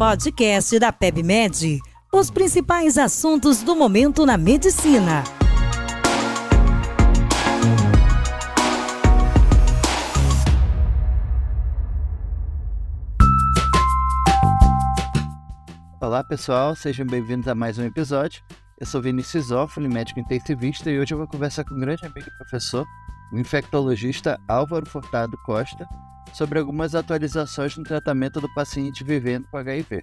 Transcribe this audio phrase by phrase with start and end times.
[0.00, 1.78] podcast da PebMed.
[2.10, 5.22] Os principais assuntos do momento na medicina.
[16.00, 18.42] Olá pessoal, sejam bem-vindos a mais um episódio.
[18.80, 22.26] Eu sou Vinícius Zófoli, médico intensivista, e hoje eu vou conversar com um grande amigo
[22.26, 22.86] e professor,
[23.30, 25.86] o infectologista Álvaro Furtado Costa,
[26.32, 30.02] sobre algumas atualizações no tratamento do paciente vivendo com HIV.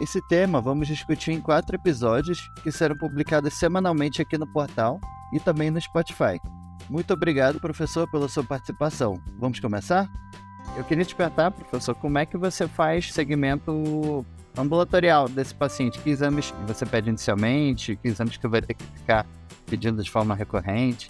[0.00, 5.00] Esse tema vamos discutir em quatro episódios que serão publicados semanalmente aqui no portal
[5.32, 6.40] e também no Spotify.
[6.90, 9.20] Muito obrigado, professor, pela sua participação.
[9.38, 10.08] Vamos começar?
[10.76, 15.98] Eu queria te perguntar, professor, como é que você faz segmento ambulatorial desse paciente?
[16.00, 17.96] Que exames você pede inicialmente?
[17.96, 19.26] Que exames que vai ter que ficar
[19.66, 21.08] pedindo de forma recorrente?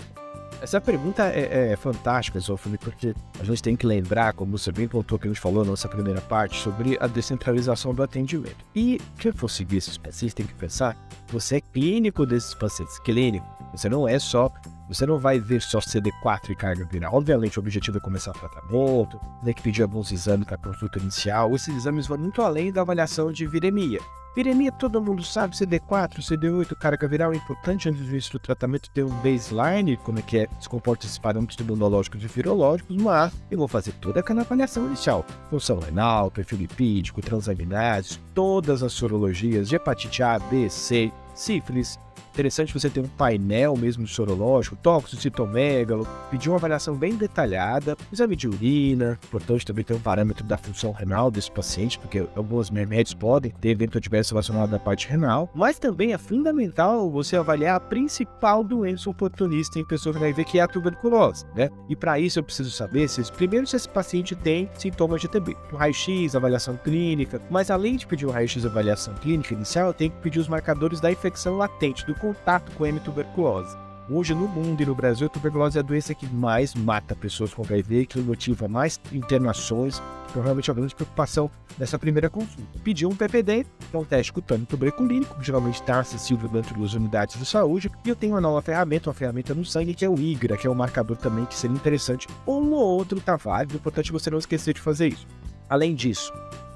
[0.65, 4.89] Essa pergunta é, é fantástica, Zofani, porque a gente tem que lembrar, como você bem
[4.89, 8.65] pontuou que a gente falou na nossa primeira parte, sobre a descentralização do atendimento.
[8.75, 10.97] E quem for seguir esses pacientes tem que pensar,
[11.29, 13.47] você é clínico desses pacientes, clínico.
[13.73, 14.51] Você não é só,
[14.89, 17.15] você não vai ver só CD4 e carga viral.
[17.15, 21.55] Obviamente o objetivo é começar o tratamento, tem que pedir alguns exames para consulta inicial.
[21.55, 24.01] Esses exames vão muito além da avaliação de viremia.
[24.35, 29.05] Viremia todo mundo sabe, CD4, CD8, carga viral é importante antes disso do tratamento ter
[29.05, 33.57] um baseline, como é que é, se comporta esses parâmetros imunológicos e virológicos, mas eu
[33.57, 35.25] vou fazer toda aquela avaliação inicial.
[35.51, 41.97] Função renal, perfil lipídico, transaminases, todas as sorologias de hepatite A, B, C, sífilis,
[42.33, 48.35] Interessante você ter um painel mesmo sorológico, tóxico, citomegalo, pedir uma avaliação bem detalhada, exame
[48.35, 53.15] de urina, importante também ter um parâmetro da função renal desse paciente, porque alguns remédios
[53.15, 57.81] podem ter evento adverso relacionado à parte renal, mas também é fundamental você avaliar a
[57.81, 61.71] principal doença oportunista em pessoas com HIV, que é a tuberculose, né?
[61.89, 65.57] E para isso eu preciso saber se, primeiro, se esse paciente tem sintomas de TB.
[65.73, 70.11] O raio-x, avaliação clínica, mas além de pedir o raio-x avaliação clínica inicial, eu tenho
[70.11, 73.77] que pedir os marcadores da infecção latente, do contato com a M-tuberculose.
[74.11, 77.55] Hoje, no mundo e no Brasil, a tuberculose é a doença que mais mata pessoas
[77.55, 82.63] com HIV, que motiva mais internações, então realmente é grande preocupação nessa primeira consulta.
[82.85, 86.93] Pediu um PPD, que é um teste cutâneo tuberculínico, que geralmente está acessível dentro das
[86.93, 90.09] unidades de saúde, e eu tenho uma nova ferramenta, uma ferramenta no sangue, que é
[90.09, 92.29] o IGRA, que é um marcador também que seria interessante.
[92.47, 95.27] Um ou outro está válido, importante você não esquecer de fazer isso.
[95.67, 96.31] Além disso,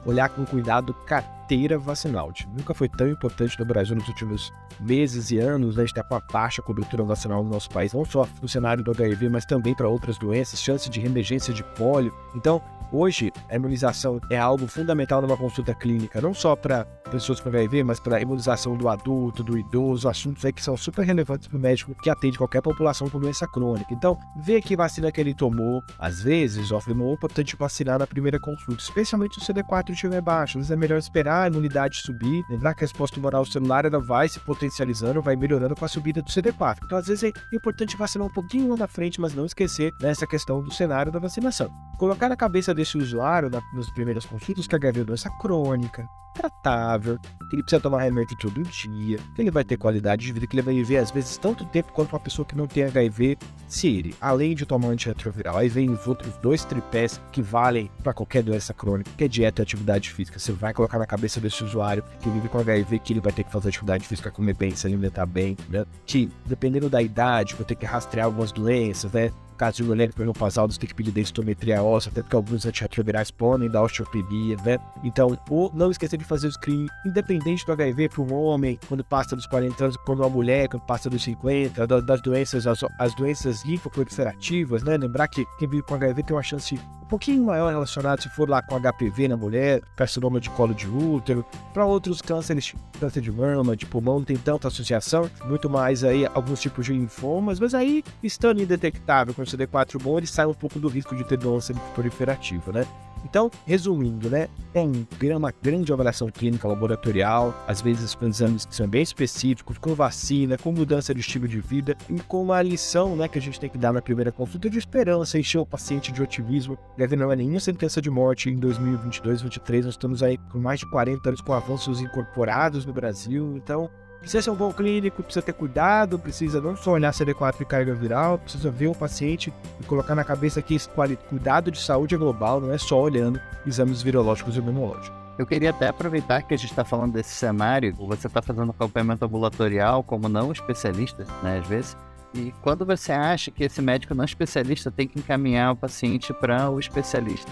[0.09, 2.33] olhar com cuidado carteira vacinal.
[2.57, 5.83] Nunca foi tão importante no Brasil nos últimos meses e anos, né?
[5.83, 8.83] a gente está com a baixa cobertura vacinal no nosso país, não só no cenário
[8.83, 12.15] do HIV, mas também para outras doenças, chance de reemergência de pólio.
[12.35, 17.49] Então, Hoje, a imunização é algo fundamental numa consulta clínica, não só para pessoas com
[17.49, 21.49] HIV, mas para a imunização do adulto, do idoso, assuntos aí que são super relevantes
[21.49, 23.93] para o médico que atende qualquer população com doença crônica.
[23.93, 28.83] Então, ver que vacina que ele tomou, às vezes, é importante vacinar na primeira consulta,
[28.83, 30.59] especialmente se o CD4 estiver baixo.
[30.59, 34.01] Às vezes é melhor esperar a imunidade subir, lembrar que a resposta tumoral celular ela
[34.01, 36.79] vai se potencializando, vai melhorando com a subida do CD4.
[36.85, 40.27] Então, às vezes é importante vacinar um pouquinho lá na frente, mas não esquecer dessa
[40.27, 41.71] questão do cenário da vacinação.
[41.99, 47.19] Colocar na cabeça desse usuário, na, nas primeiras consultas, que a HIV doença crônica, tratável,
[47.49, 50.55] que ele precisa tomar remédio todo dia, que ele vai ter qualidade de vida, que
[50.55, 53.37] ele vai viver às vezes tanto tempo quanto uma pessoa que não tem HIV,
[53.67, 57.91] se ele, além de tomar um antirretroviral, aí vem os outros dois tripés que valem
[58.03, 60.39] para qualquer doença crônica, que é dieta e atividade física.
[60.39, 63.43] Você vai colocar na cabeça desse usuário que vive com HIV que ele vai ter
[63.43, 65.85] que fazer atividade física, comer bem, se alimentar bem, né?
[66.07, 69.33] Que dependendo da idade, vai ter que rastrear algumas doenças, né?
[69.59, 73.69] Caso de mulher menopausal, você tem que pedir densitometria óssea, até porque alguns antirretrovirais podem
[73.69, 74.79] dar osteopenia, né?
[75.05, 79.05] Então, ou não esquecer de fazer o screening, independente do HIV para um homem, quando
[79.05, 83.15] passa dos 40 anos, quando uma mulher, quando passa dos 50, das doenças, as, as
[83.15, 84.97] doenças linfoproliferativas, né?
[84.97, 88.51] Lembrar que quem vive com HIV tem uma chance um pouquinho maior relacionado se for
[88.51, 91.43] lá com HPV na mulher, carcinoma de colo de útero,
[91.73, 96.27] para outros cânceres, câncer de mama, de pulmão, não tem tanta associação, muito mais aí
[96.27, 100.79] alguns tipos de linfomas, mas aí, estando indetectável com CD4 bom, ele sai um pouco
[100.79, 102.87] do risco de ter doença proliferativa, né?
[103.25, 108.87] Então, resumindo, né, tem uma grande avaliação clínica laboratorial, às vezes com exames que são
[108.87, 113.29] bem específicos, com vacina, com mudança de estilo de vida e com uma lição, né,
[113.29, 116.23] que a gente tem que dar na primeira consulta de esperança, encher o paciente de
[116.23, 116.79] otimismo.
[116.97, 120.81] Deve não é nenhuma sentença de morte em 2022, 2023, nós estamos aí com mais
[120.81, 125.45] de 40 anos com avanços incorporados no Brasil, então Precisa ser um bom clínico, precisa
[125.45, 129.85] ter cuidado, precisa não só olhar CD4 e carga viral, precisa ver o paciente e
[129.85, 130.89] colocar na cabeça que esse
[131.29, 135.17] cuidado de saúde é global, não é só olhando exames virológicos e imunológicos.
[135.39, 139.25] Eu queria até aproveitar que a gente está falando desse cenário, você está fazendo acompanhamento
[139.25, 141.97] ambulatorial como não especialista, né, às vezes,
[142.35, 146.69] e quando você acha que esse médico não especialista tem que encaminhar o paciente para
[146.69, 147.51] o especialista?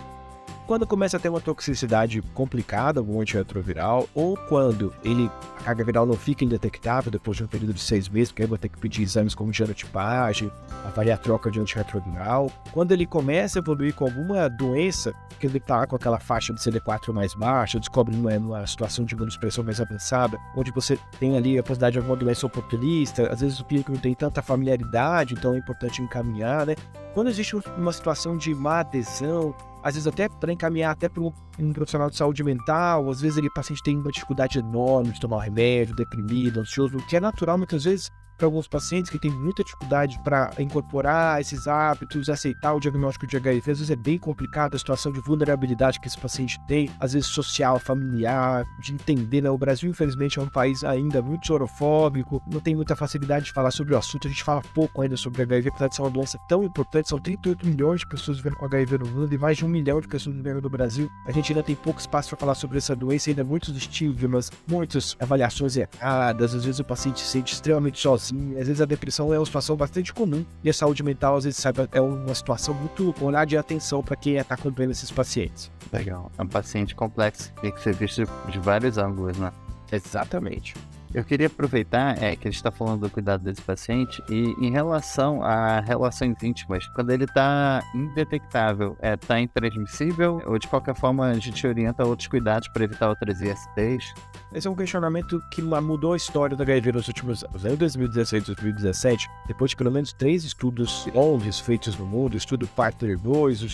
[0.66, 5.30] Quando começa a ter uma toxicidade complicada, um antirretroviral, ou quando ele,
[5.60, 8.48] a carga viral não fica indetectável depois de um período de seis meses, porque aí
[8.48, 10.50] vai ter que pedir exames como genotipagem,
[10.84, 12.50] avaliar a troca de antirretroviral.
[12.72, 16.60] Quando ele começa a evoluir com alguma doença, que ele está com aquela faixa de
[16.60, 21.58] CD4 mais baixa, descobre uma, uma situação de imunossupressão mais avançada, onde você tem ali
[21.58, 25.54] a possibilidade de alguma doença oportunista, às vezes o público não tem tanta familiaridade, então
[25.54, 26.74] é importante encaminhar, né?
[27.14, 29.54] Quando existe uma situação de má adesão,
[29.86, 33.38] às vezes até para encaminhar até para um, um, profissional de saúde mental, às vezes
[33.38, 37.56] ele, o paciente tem uma dificuldade enorme de tomar remédio, deprimido, ansioso, que é natural
[37.56, 42.80] muitas vezes para alguns pacientes que têm muita dificuldade para incorporar esses hábitos, aceitar o
[42.80, 43.58] diagnóstico de HIV.
[43.58, 47.28] Às vezes é bem complicado a situação de vulnerabilidade que esse paciente tem, às vezes
[47.28, 49.40] social, familiar, de entender.
[49.40, 49.50] Né?
[49.50, 53.70] O Brasil, infelizmente, é um país ainda muito sorofóbico, não tem muita facilidade de falar
[53.70, 56.38] sobre o assunto, a gente fala pouco ainda sobre HIV, apesar de ser uma doença
[56.48, 57.08] tão importante.
[57.08, 60.00] São 38 milhões de pessoas vivendo com HIV no mundo e mais de um milhão
[60.00, 61.08] de pessoas vivendo no Brasil.
[61.26, 65.16] A gente ainda tem pouco espaço para falar sobre essa doença, ainda muitos estigmas, muitas
[65.20, 69.32] avaliações erradas, às vezes o paciente se sente extremamente sozinho assim, às vezes a depressão
[69.32, 72.74] é uma situação bastante comum e a saúde mental, às vezes, sabe, é uma situação
[72.74, 75.70] muito olhar de atenção para quem está acompanhando esses pacientes.
[75.92, 76.30] Legal.
[76.36, 79.52] É um paciente complexo, tem que ser visto de vários ângulos, né?
[79.90, 80.74] Exatamente.
[81.16, 84.70] Eu queria aproveitar é, que a gente está falando do cuidado desse paciente e em
[84.70, 90.94] relação a relações íntimas, quando ele está indetectável, está é, tá intransmissível ou de qualquer
[90.94, 94.12] forma a gente orienta outros cuidados para evitar outras ISTs?
[94.52, 97.64] Esse é um questionamento que mudou a história da HIV nos últimos anos.
[97.64, 102.36] Em 2016 e 2017, depois de pelo menos três estudos longos feitos no mundo, o
[102.36, 103.66] estudo Partner 2, o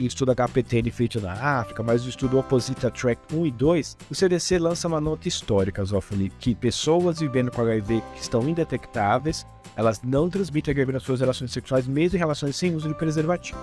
[0.00, 4.58] estudo HPTN feito na África, mas o estudo Opposita Track 1 e 2, o CDC
[4.58, 6.77] lança uma nota histórica, Zófoli, que pessoas
[7.18, 9.46] vivendo com HIV que estão indetectáveis,
[9.76, 13.58] elas não transmitem HIV nas suas relações sexuais, mesmo em relações sem uso de preservativo.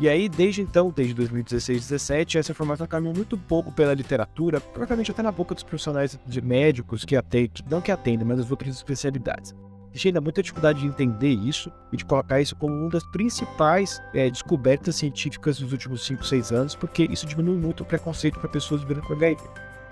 [0.00, 5.10] E aí, desde então, desde 2016 2017, essa informação caminhou muito pouco pela literatura, provavelmente
[5.10, 8.74] até na boca dos profissionais de médicos que atendem, não que atendem, mas as outras
[8.74, 9.54] especialidades.
[9.90, 14.00] Existe ainda muita dificuldade de entender isso e de colocar isso como uma das principais
[14.14, 18.48] é, descobertas científicas dos últimos 5, 6 anos, porque isso diminui muito o preconceito para
[18.48, 19.42] pessoas vivendo com HIV.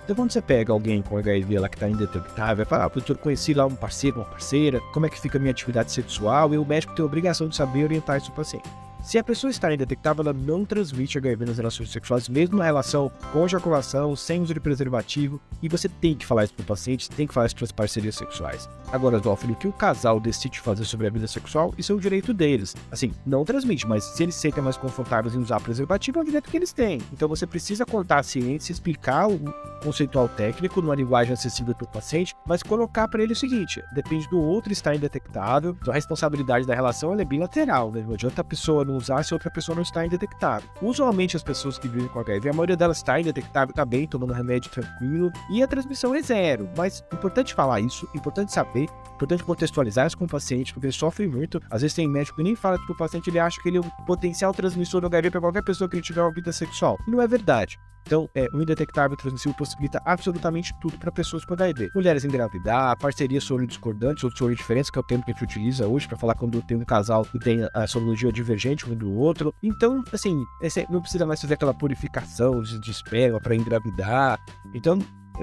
[0.04, 3.54] Então, quando você pega alguém com HIV lá que está indetectável, fala, ah, eu conheci
[3.54, 6.64] lá um parceiro, uma parceira, como é que fica a minha atividade sexual, e o
[6.64, 8.68] médico tem a obrigação de saber orientar o paciente.
[9.02, 13.10] Se a pessoa está indetectável, ela não transmite HIV nas relações sexuais, mesmo na relação
[13.32, 17.08] com ejaculação, sem uso de preservativo, e você tem que falar isso para o paciente,
[17.08, 18.68] tem que falar isso para as parcerias sexuais.
[18.92, 22.00] Agora, Zófilo, o que o casal decide fazer sobre a vida sexual, isso é o
[22.00, 22.76] direito deles.
[22.90, 26.24] Assim, não transmite, mas se eles se sentem mais confortáveis em usar preservativo, é o
[26.24, 27.00] direito que eles têm.
[27.12, 29.40] Então você precisa contar a ciência, explicar o
[29.82, 34.28] conceitual técnico numa linguagem acessível para o paciente, mas colocar para ele o seguinte: depende
[34.28, 38.02] do outro estar indetectável, então a responsabilidade da relação é bilateral, né?
[38.06, 40.68] Não adianta a pessoa não usar se outra pessoa não está indetectável.
[40.82, 44.32] Usualmente as pessoas que vivem com HIV, a maioria delas está indetectável, está bem, tomando
[44.32, 46.68] remédio tranquilo, e a transmissão é zero.
[46.76, 51.60] Mas importante falar isso, importante saber, importante contextualizar isso com o paciente, porque sofre muito.
[51.70, 53.80] Às vezes tem médico que nem fala para o paciente, ele acha que ele é
[53.80, 56.98] um potencial transmissor do HIV para qualquer pessoa que ele tiver uma vida sexual.
[57.06, 57.78] Não é verdade.
[58.06, 61.90] Então, é, o indetectável transmissível possibilita absolutamente tudo para pessoas com HIV.
[61.94, 65.44] Mulheres engravidar, parcerias soro discordantes ou soro diferentes, que é o termo que a gente
[65.44, 69.12] utiliza hoje para falar quando tem um casal que tem a sorologia divergente um do
[69.12, 69.54] outro.
[69.62, 74.40] Então, assim, esse, não precisa mais fazer aquela purificação de, esperma para engravidar.
[74.74, 74.98] Então,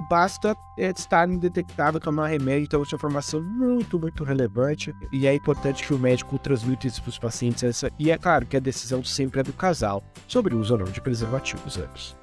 [0.10, 2.66] basta é, estar indetectável, tomar remédio.
[2.66, 4.94] Então, essa é uma informação muito, muito relevante.
[5.12, 7.84] E é importante que o médico transmita isso para os pacientes.
[7.98, 10.88] E é claro que a decisão sempre é do casal sobre o uso ou não
[10.88, 12.16] de preservativos antes.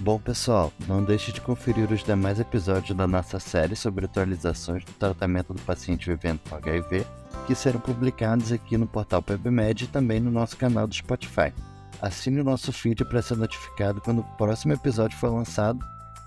[0.00, 4.92] Bom, pessoal, não deixe de conferir os demais episódios da nossa série sobre atualizações do
[4.92, 7.06] tratamento do paciente vivendo com HIV,
[7.46, 11.52] que serão publicados aqui no portal PebMed e também no nosso canal do Spotify.
[12.00, 15.78] Assine o nosso feed para ser notificado quando o próximo episódio for lançado.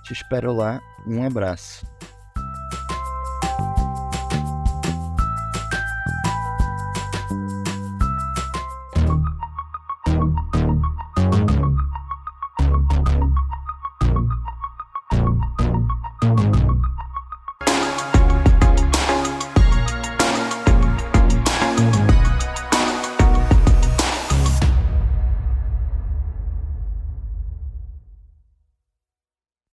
[0.04, 0.80] Te espero lá.
[1.08, 1.84] Um abraço.